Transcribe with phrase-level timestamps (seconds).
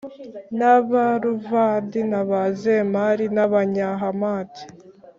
[0.57, 4.63] n Abaruvadi n Abazemari n Abanyahamati